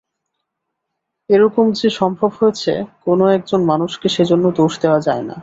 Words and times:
এরকম 1.29 1.65
যে 1.71 1.89
সম্ভব 1.99 2.31
হয়েছে 2.39 2.71
কোনো 3.05 3.23
একজন 3.37 3.61
মানুষকে 3.65 4.07
সেজন্য 4.09 4.45
দোষ 4.51 4.73
দেওয়া 4.81 4.99
যায় 4.99 5.23
না। 5.29 5.35